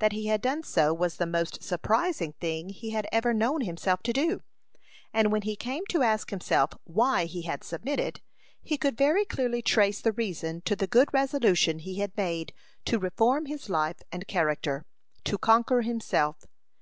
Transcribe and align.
That 0.00 0.12
he 0.12 0.26
had 0.26 0.42
done 0.42 0.64
so 0.64 0.92
was 0.92 1.16
the 1.16 1.24
most 1.24 1.62
surprising 1.62 2.34
thing 2.38 2.68
he 2.68 2.90
had 2.90 3.06
ever 3.10 3.32
known 3.32 3.62
himself 3.62 4.02
to 4.02 4.12
do. 4.12 4.42
And 5.14 5.32
when 5.32 5.40
he 5.40 5.56
came 5.56 5.86
to 5.86 6.02
ask 6.02 6.28
himself 6.28 6.72
why 6.84 7.24
he 7.24 7.40
had 7.44 7.64
submitted, 7.64 8.20
he 8.60 8.76
could 8.76 8.98
very 8.98 9.24
clearly 9.24 9.62
trace 9.62 10.02
the 10.02 10.12
reason 10.12 10.60
to 10.66 10.76
the 10.76 10.86
good 10.86 11.08
resolution 11.14 11.78
he 11.78 12.00
had 12.00 12.14
made 12.18 12.52
to 12.84 12.98
reform 12.98 13.46
his 13.46 13.70
life 13.70 14.02
and 14.12 14.28
character 14.28 14.84
to 15.24 15.38
conquer 15.38 15.80
himself. 15.80 16.44